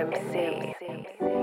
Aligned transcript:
MC. 0.00 1.39